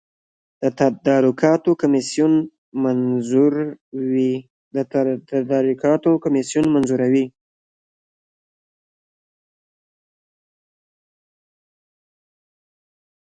د 0.61 0.63
تدارکاتو 0.79 1.71
کمیسیون 6.21 6.63
منظوروي 6.75 7.25